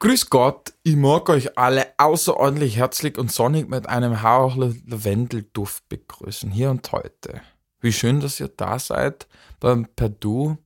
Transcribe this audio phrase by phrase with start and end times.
[0.00, 6.50] Grüß Gott, ich mag euch alle außerordentlich herzlich und sonnig mit einem Hauch Lavendelduft begrüßen,
[6.50, 7.40] hier und heute.
[7.80, 9.28] Wie schön, dass ihr da seid
[9.60, 10.56] beim Perdu,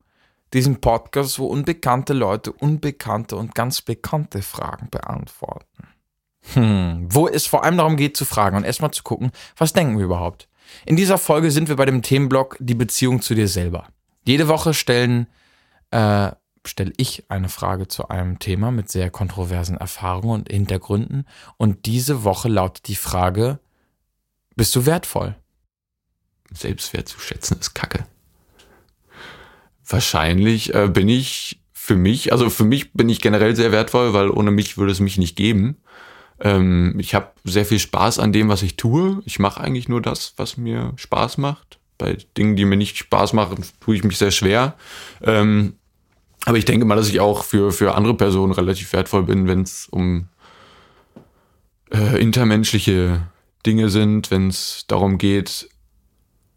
[0.54, 5.88] diesem Podcast, wo unbekannte Leute unbekannte und ganz bekannte Fragen beantworten.
[6.54, 9.98] Hm, wo es vor allem darum geht zu fragen und erstmal zu gucken, was denken
[9.98, 10.48] wir überhaupt.
[10.86, 13.88] In dieser Folge sind wir bei dem Themenblock die Beziehung zu dir selber.
[14.24, 15.26] Jede Woche stellen
[15.90, 16.30] äh,
[16.66, 21.26] stelle ich eine Frage zu einem Thema mit sehr kontroversen Erfahrungen und Hintergründen.
[21.56, 23.58] Und diese Woche lautet die Frage,
[24.54, 25.34] bist du wertvoll?
[26.52, 28.06] Selbstwert zu schätzen ist Kacke.
[29.86, 34.30] Wahrscheinlich äh, bin ich für mich, also für mich bin ich generell sehr wertvoll, weil
[34.30, 35.78] ohne mich würde es mich nicht geben.
[36.42, 39.22] Ähm, ich habe sehr viel Spaß an dem, was ich tue.
[39.24, 41.78] Ich mache eigentlich nur das, was mir Spaß macht.
[41.98, 44.74] Bei Dingen, die mir nicht Spaß machen, tue ich mich sehr schwer.
[45.22, 45.74] Ähm,
[46.44, 49.62] aber ich denke mal, dass ich auch für, für andere Personen relativ wertvoll bin, wenn
[49.62, 50.26] es um
[51.92, 53.28] äh, intermenschliche
[53.64, 55.68] Dinge sind, wenn es darum geht,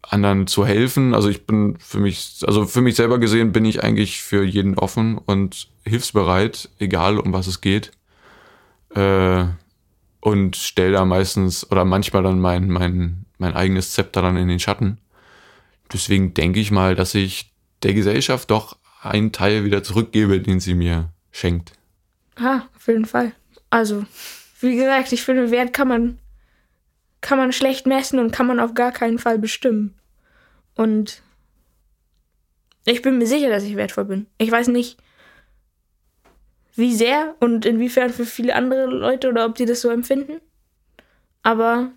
[0.02, 1.14] anderen zu helfen.
[1.14, 4.76] Also ich bin für mich, also für mich selber gesehen, bin ich eigentlich für jeden
[4.76, 7.92] offen und hilfsbereit, egal um was es geht.
[8.94, 9.44] Äh,
[10.26, 14.58] und stelle da meistens oder manchmal dann mein, mein, mein eigenes Zepter dann in den
[14.58, 14.98] Schatten.
[15.92, 17.52] Deswegen denke ich mal, dass ich
[17.84, 21.74] der Gesellschaft doch einen Teil wieder zurückgebe, den sie mir schenkt.
[22.34, 23.34] Ah, auf jeden Fall.
[23.70, 24.04] Also,
[24.58, 26.18] wie gesagt, ich finde, Wert kann man,
[27.20, 29.94] kann man schlecht messen und kann man auf gar keinen Fall bestimmen.
[30.74, 31.22] Und
[32.84, 34.26] ich bin mir sicher, dass ich wertvoll bin.
[34.38, 34.98] Ich weiß nicht,
[36.76, 40.40] wie sehr und inwiefern für viele andere Leute oder ob die das so empfinden.
[41.42, 41.90] Aber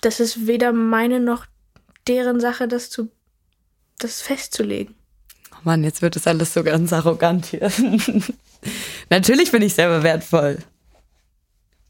[0.00, 1.46] das ist weder meine noch
[2.08, 3.10] deren Sache, das zu
[3.98, 4.94] das festzulegen.
[5.64, 7.70] Mann, jetzt wird es alles so ganz arrogant hier.
[9.10, 10.58] Natürlich bin ich selber wertvoll.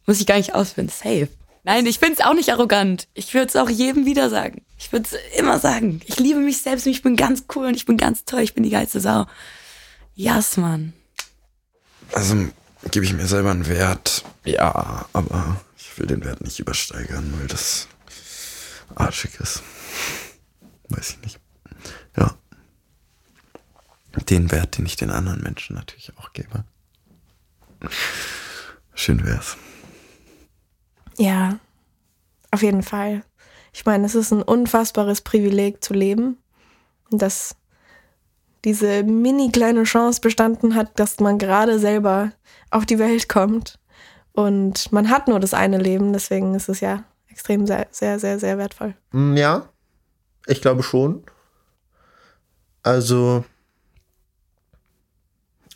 [0.07, 0.93] Muss ich gar nicht ausfinden.
[0.93, 1.29] Safe.
[1.65, 3.09] Nein, ich finde es auch nicht arrogant.
[3.15, 4.63] Ich würde es auch jedem wieder sagen.
[4.79, 6.01] Ich würde es immer sagen.
[6.05, 8.41] Ich liebe mich selbst und ich bin ganz cool und ich bin ganz toll.
[8.41, 9.27] Ich bin die geilste Sau.
[10.15, 10.93] Yes, Mann.
[12.13, 12.37] Also
[12.91, 14.25] gebe ich mir selber einen Wert.
[14.45, 17.89] Ja, aber ich will den Wert nicht übersteigern, weil das
[18.95, 19.63] arschig ist.
[20.89, 21.41] Weiß ich nicht.
[22.17, 22.37] Ja
[24.21, 26.65] den Wert, den ich den anderen Menschen natürlich auch gebe.
[28.95, 29.57] Schön wär's.
[31.19, 31.59] Ja,
[32.51, 33.25] auf jeden Fall.
[33.73, 36.39] Ich meine, es ist ein unfassbares Privileg zu leben,
[37.11, 37.57] dass
[38.65, 42.33] diese mini kleine Chance bestanden hat, dass man gerade selber
[42.71, 43.79] auf die Welt kommt.
[44.33, 48.39] Und man hat nur das eine Leben, deswegen ist es ja extrem sehr, sehr, sehr,
[48.39, 48.95] sehr wertvoll.
[49.11, 49.69] Mm, ja,
[50.47, 51.23] ich glaube schon.
[52.83, 53.45] Also,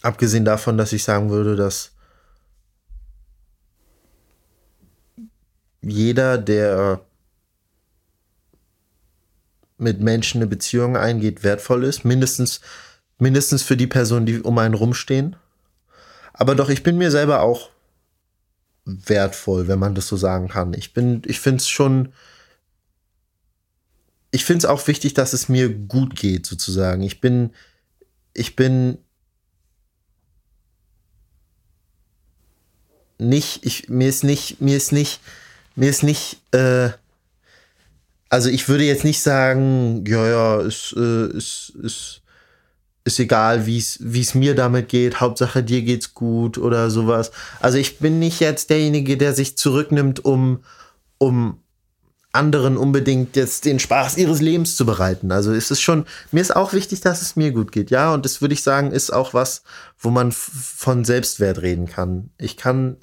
[0.06, 1.90] Abgesehen davon, dass ich sagen würde, dass
[5.82, 7.00] jeder, der
[9.78, 12.04] mit Menschen eine Beziehung eingeht, wertvoll ist.
[12.04, 12.60] Mindestens,
[13.18, 15.36] mindestens für die Personen, die um einen rumstehen.
[16.32, 17.70] Aber doch, ich bin mir selber auch
[18.84, 20.72] wertvoll, wenn man das so sagen kann.
[20.74, 22.12] Ich bin, ich finde es schon,
[24.30, 27.02] ich finde es auch wichtig, dass es mir gut geht, sozusagen.
[27.02, 27.50] Ich bin,
[28.32, 28.98] ich bin
[33.18, 35.20] nicht, ich, mir ist nicht, mir ist nicht,
[35.74, 36.90] mir ist nicht, äh,
[38.28, 42.22] also ich würde jetzt nicht sagen, ja, ja, ist, äh, ist, ist,
[43.04, 47.30] ist egal, wie es mir damit geht, Hauptsache dir geht's gut oder sowas.
[47.60, 50.64] Also ich bin nicht jetzt derjenige, der sich zurücknimmt, um,
[51.18, 51.60] um
[52.36, 55.32] anderen unbedingt jetzt den Spaß ihres Lebens zu bereiten.
[55.32, 58.12] Also es ist schon, mir ist auch wichtig, dass es mir gut geht, ja.
[58.12, 59.62] Und das würde ich sagen, ist auch was,
[59.98, 62.30] wo man von Selbstwert reden kann.
[62.38, 62.96] Ich kann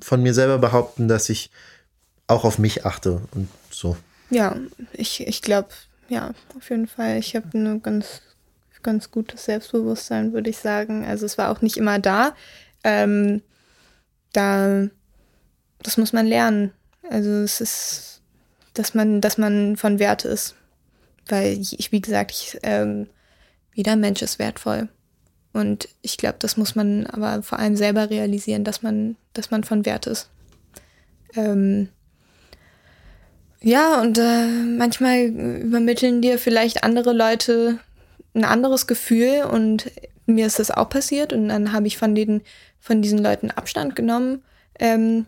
[0.00, 1.50] von mir selber behaupten, dass ich
[2.26, 3.96] auch auf mich achte und so.
[4.30, 4.56] Ja,
[4.92, 5.68] ich, ich glaube,
[6.08, 7.18] ja, auf jeden Fall.
[7.18, 8.22] Ich habe ein ganz,
[8.82, 11.04] ganz gutes Selbstbewusstsein, würde ich sagen.
[11.04, 12.34] Also es war auch nicht immer da.
[12.84, 13.42] Ähm,
[14.32, 14.88] da,
[15.82, 16.72] das muss man lernen.
[17.10, 18.08] Also es ist
[18.78, 20.54] dass man, dass man von Wert ist.
[21.26, 23.08] Weil ich, wie gesagt, ich, ähm,
[23.74, 24.88] jeder Mensch ist wertvoll.
[25.52, 29.64] Und ich glaube, das muss man aber vor allem selber realisieren, dass man, dass man
[29.64, 30.30] von Wert ist.
[31.34, 31.88] Ähm,
[33.60, 37.78] ja, und äh, manchmal übermitteln dir vielleicht andere Leute
[38.34, 39.90] ein anderes Gefühl und
[40.26, 42.42] mir ist das auch passiert und dann habe ich von den,
[42.78, 44.42] von diesen Leuten Abstand genommen.
[44.78, 45.26] Ähm,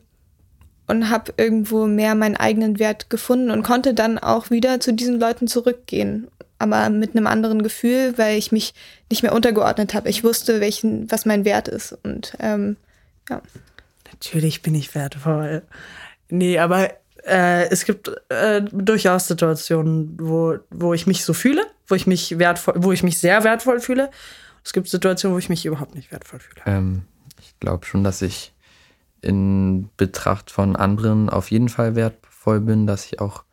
[0.91, 5.21] und habe irgendwo mehr meinen eigenen Wert gefunden und konnte dann auch wieder zu diesen
[5.21, 6.27] Leuten zurückgehen.
[6.59, 8.75] Aber mit einem anderen Gefühl, weil ich mich
[9.09, 10.09] nicht mehr untergeordnet habe.
[10.09, 11.97] Ich wusste, welchen, was mein Wert ist.
[12.03, 12.77] Und ähm,
[13.31, 13.41] ja.
[14.13, 15.63] Natürlich bin ich wertvoll.
[16.29, 16.91] Nee, aber
[17.27, 22.39] äh, es gibt äh, durchaus Situationen, wo, wo ich mich so fühle, wo ich mich
[22.39, 24.11] wertvoll, wo ich mich sehr wertvoll fühle.
[24.65, 26.63] Es gibt Situationen, wo ich mich überhaupt nicht wertvoll fühle.
[26.67, 27.03] Ähm,
[27.39, 28.53] ich glaube schon, dass ich
[29.23, 33.45] in Betracht von anderen auf jeden Fall wertvoll bin, dass ich auch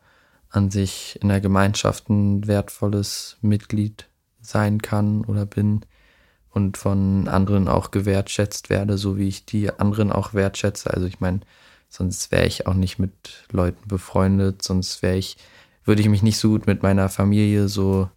[0.50, 4.08] an sich in der Gemeinschaft ein wertvolles Mitglied
[4.40, 5.82] sein kann oder bin
[6.50, 10.92] und von anderen auch gewertschätzt werde, so wie ich die anderen auch wertschätze.
[10.92, 11.40] Also ich meine,
[11.88, 15.36] sonst wäre ich auch nicht mit Leuten befreundet, sonst wäre ich,
[15.84, 18.08] würde ich mich nicht so gut mit meiner Familie so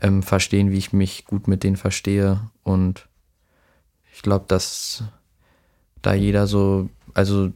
[0.00, 2.40] ähm, verstehen, wie ich mich gut mit denen verstehe.
[2.62, 3.08] Und
[4.12, 5.04] ich glaube, dass
[6.02, 7.50] da jeder so, also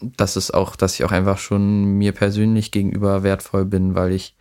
[0.00, 4.36] das ist auch, dass ich auch einfach schon mir persönlich gegenüber wertvoll bin, weil ich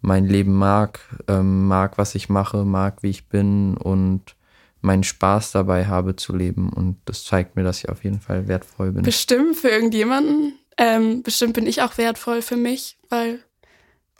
[0.00, 4.36] mein Leben mag, ähm, mag, was ich mache, mag, wie ich bin und
[4.80, 6.72] meinen Spaß dabei habe zu leben.
[6.72, 9.02] Und das zeigt mir, dass ich auf jeden Fall wertvoll bin.
[9.02, 10.58] Bestimmt für irgendjemanden.
[10.76, 13.40] Ähm, bestimmt bin ich auch wertvoll für mich, weil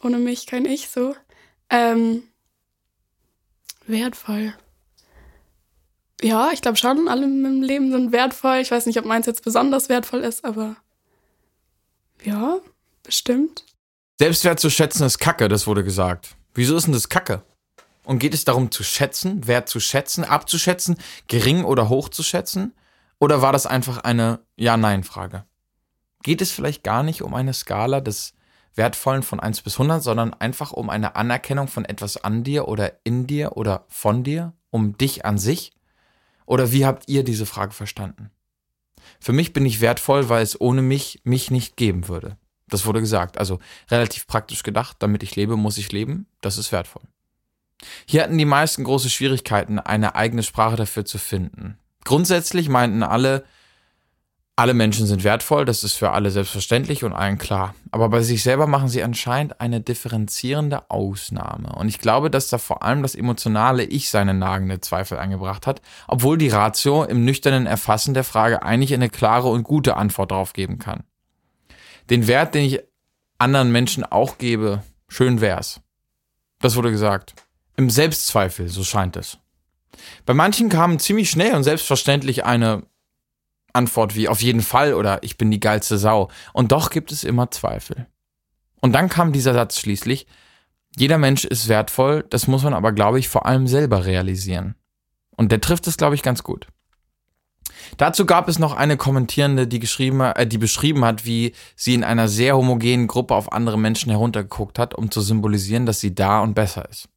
[0.02, 1.14] ohne mich kein ich so.
[1.70, 2.22] Ähm,
[3.86, 4.54] wertvoll.
[6.22, 8.58] Ja, ich glaube schon, alle im Leben sind wertvoll.
[8.58, 10.76] Ich weiß nicht, ob meins jetzt besonders wertvoll ist, aber
[12.22, 12.58] ja,
[13.02, 13.64] bestimmt.
[14.18, 16.36] Selbstwert zu schätzen ist Kacke, das wurde gesagt.
[16.52, 17.42] Wieso ist denn das Kacke?
[18.10, 20.96] Und geht es darum zu schätzen, Wert zu schätzen, abzuschätzen,
[21.28, 22.74] gering oder hoch zu schätzen?
[23.20, 25.44] Oder war das einfach eine Ja-Nein-Frage?
[26.24, 28.32] Geht es vielleicht gar nicht um eine Skala des
[28.74, 32.94] Wertvollen von 1 bis 100, sondern einfach um eine Anerkennung von etwas an dir oder
[33.04, 35.70] in dir oder von dir, um dich an sich?
[36.46, 38.32] Oder wie habt ihr diese Frage verstanden?
[39.20, 42.36] Für mich bin ich wertvoll, weil es ohne mich mich nicht geben würde.
[42.66, 43.38] Das wurde gesagt.
[43.38, 46.26] Also relativ praktisch gedacht, damit ich lebe, muss ich leben.
[46.40, 47.02] Das ist wertvoll.
[48.06, 51.78] Hier hatten die meisten große Schwierigkeiten, eine eigene Sprache dafür zu finden.
[52.04, 53.44] Grundsätzlich meinten alle,
[54.56, 57.74] alle Menschen sind wertvoll, das ist für alle selbstverständlich und allen klar.
[57.92, 61.74] Aber bei sich selber machen sie anscheinend eine differenzierende Ausnahme.
[61.76, 65.80] Und ich glaube, dass da vor allem das emotionale Ich seine nagende Zweifel angebracht hat,
[66.08, 70.52] obwohl die Ratio im nüchternen Erfassen der Frage eigentlich eine klare und gute Antwort darauf
[70.52, 71.04] geben kann.
[72.10, 72.80] Den Wert, den ich
[73.38, 75.80] anderen Menschen auch gebe, schön wär's.
[76.60, 77.34] Das wurde gesagt.
[77.80, 79.38] Im Selbstzweifel, so scheint es.
[80.26, 82.82] Bei manchen kam ziemlich schnell und selbstverständlich eine
[83.72, 86.28] Antwort wie auf jeden Fall oder ich bin die geilste Sau.
[86.52, 88.06] Und doch gibt es immer Zweifel.
[88.82, 90.26] Und dann kam dieser Satz schließlich,
[90.94, 94.74] jeder Mensch ist wertvoll, das muss man aber, glaube ich, vor allem selber realisieren.
[95.34, 96.66] Und der trifft es, glaube ich, ganz gut.
[97.96, 102.04] Dazu gab es noch eine Kommentierende, die, geschrieben, äh, die beschrieben hat, wie sie in
[102.04, 106.42] einer sehr homogenen Gruppe auf andere Menschen heruntergeguckt hat, um zu symbolisieren, dass sie da
[106.42, 107.08] und besser ist.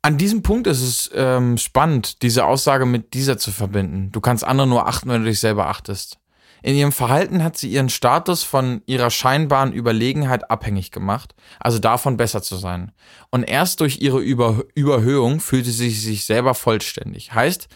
[0.00, 4.12] An diesem Punkt ist es ähm, spannend, diese Aussage mit dieser zu verbinden.
[4.12, 6.18] Du kannst andere nur achten, wenn du dich selber achtest.
[6.62, 12.16] In ihrem Verhalten hat sie ihren Status von ihrer scheinbaren Überlegenheit abhängig gemacht, also davon
[12.16, 12.92] besser zu sein.
[13.30, 17.32] Und erst durch ihre Über Überhöhung fühlte sie sich selber vollständig.
[17.32, 17.68] Heißt,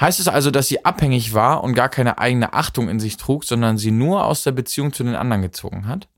[0.00, 3.44] heißt es also, dass sie abhängig war und gar keine eigene Achtung in sich trug,
[3.44, 6.08] sondern sie nur aus der Beziehung zu den anderen gezogen hat?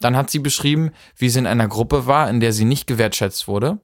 [0.00, 3.46] Dann hat sie beschrieben, wie sie in einer Gruppe war, in der sie nicht gewertschätzt
[3.46, 3.80] wurde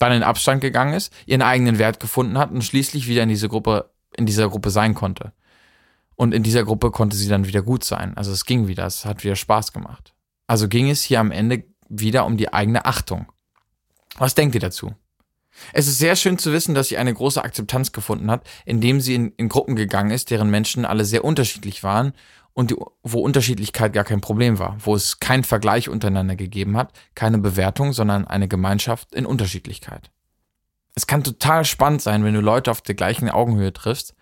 [0.00, 3.48] dann in Abstand gegangen ist, ihren eigenen Wert gefunden hat und schließlich wieder in diese
[3.48, 5.32] Gruppe, in dieser Gruppe sein konnte.
[6.16, 8.16] Und in dieser Gruppe konnte sie dann wieder gut sein.
[8.16, 10.14] Also es ging wieder, es hat wieder Spaß gemacht.
[10.46, 13.26] Also ging es hier am Ende wieder um die eigene Achtung.
[14.18, 14.94] Was denkt ihr dazu?
[15.72, 19.14] Es ist sehr schön zu wissen, dass sie eine große Akzeptanz gefunden hat, indem sie
[19.14, 22.12] in, in Gruppen gegangen ist, deren Menschen alle sehr unterschiedlich waren
[22.52, 26.92] und die, wo Unterschiedlichkeit gar kein Problem war, wo es keinen Vergleich untereinander gegeben hat,
[27.14, 30.10] keine Bewertung, sondern eine Gemeinschaft in Unterschiedlichkeit.
[30.94, 34.14] Es kann total spannend sein, wenn du Leute auf der gleichen Augenhöhe triffst,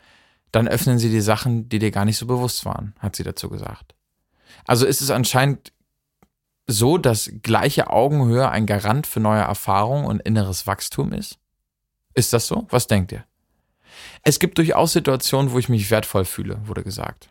[0.53, 3.49] dann öffnen sie die Sachen, die dir gar nicht so bewusst waren, hat sie dazu
[3.49, 3.95] gesagt.
[4.67, 5.73] Also ist es anscheinend
[6.67, 11.39] so, dass gleiche Augenhöhe ein Garant für neue Erfahrungen und inneres Wachstum ist?
[12.15, 12.67] Ist das so?
[12.71, 13.25] Was denkt ihr?
[14.23, 17.31] Es gibt durchaus Situationen, wo ich mich wertvoll fühle, wurde gesagt.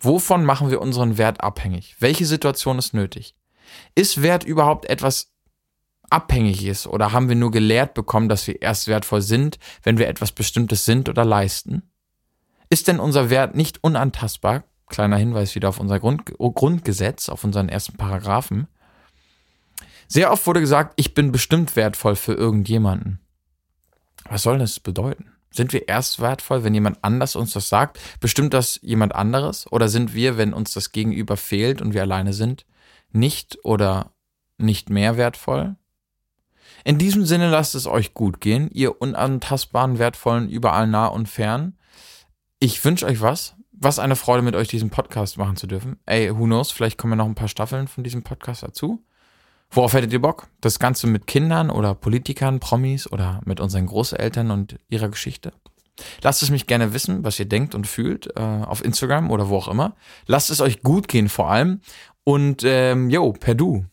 [0.00, 1.96] Wovon machen wir unseren Wert abhängig?
[2.00, 3.34] Welche Situation ist nötig?
[3.94, 5.32] Ist Wert überhaupt etwas
[6.10, 10.32] Abhängiges oder haben wir nur gelehrt bekommen, dass wir erst wertvoll sind, wenn wir etwas
[10.32, 11.90] Bestimmtes sind oder leisten?
[12.68, 14.64] Ist denn unser Wert nicht unantastbar?
[14.88, 18.68] Kleiner Hinweis wieder auf unser Grund, Grundgesetz, auf unseren ersten Paragraphen.
[20.06, 23.18] Sehr oft wurde gesagt, ich bin bestimmt wertvoll für irgendjemanden.
[24.28, 25.35] Was soll das bedeuten?
[25.56, 27.98] Sind wir erst wertvoll, wenn jemand anders uns das sagt?
[28.20, 29.70] Bestimmt das jemand anderes?
[29.72, 32.66] Oder sind wir, wenn uns das Gegenüber fehlt und wir alleine sind,
[33.10, 34.12] nicht oder
[34.58, 35.76] nicht mehr wertvoll?
[36.84, 41.78] In diesem Sinne lasst es euch gut gehen, ihr unantastbaren, wertvollen, überall nah und fern.
[42.60, 43.54] Ich wünsche euch was.
[43.78, 45.98] Was eine Freude, mit euch diesen Podcast machen zu dürfen.
[46.06, 49.05] Ey, who knows, vielleicht kommen ja noch ein paar Staffeln von diesem Podcast dazu.
[49.76, 50.46] Worauf hättet ihr Bock?
[50.62, 55.52] Das Ganze mit Kindern oder Politikern, Promis oder mit unseren Großeltern und ihrer Geschichte?
[56.22, 59.58] Lasst es mich gerne wissen, was ihr denkt und fühlt, äh, auf Instagram oder wo
[59.58, 59.94] auch immer.
[60.26, 61.82] Lasst es euch gut gehen vor allem.
[62.24, 63.84] Und ähm, jo, per Du.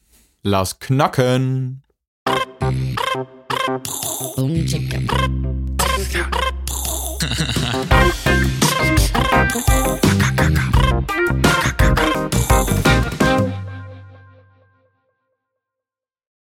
[0.41, 1.83] Lass knacken.